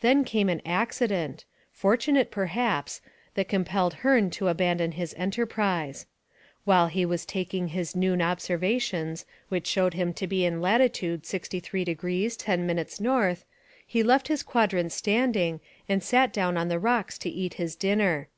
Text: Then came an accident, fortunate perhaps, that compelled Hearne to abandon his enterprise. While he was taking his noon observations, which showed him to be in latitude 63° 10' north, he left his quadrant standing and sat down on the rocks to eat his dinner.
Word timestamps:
Then 0.00 0.24
came 0.24 0.48
an 0.48 0.62
accident, 0.64 1.44
fortunate 1.70 2.30
perhaps, 2.30 3.02
that 3.34 3.50
compelled 3.50 3.92
Hearne 4.00 4.30
to 4.30 4.48
abandon 4.48 4.92
his 4.92 5.14
enterprise. 5.18 6.06
While 6.64 6.86
he 6.86 7.04
was 7.04 7.26
taking 7.26 7.68
his 7.68 7.94
noon 7.94 8.22
observations, 8.22 9.26
which 9.50 9.66
showed 9.66 9.92
him 9.92 10.14
to 10.14 10.26
be 10.26 10.46
in 10.46 10.62
latitude 10.62 11.24
63° 11.24 12.36
10' 12.38 12.86
north, 13.00 13.44
he 13.86 14.02
left 14.02 14.28
his 14.28 14.42
quadrant 14.42 14.92
standing 14.92 15.60
and 15.90 16.02
sat 16.02 16.32
down 16.32 16.56
on 16.56 16.68
the 16.68 16.78
rocks 16.78 17.18
to 17.18 17.28
eat 17.28 17.52
his 17.60 17.76
dinner. 17.76 18.28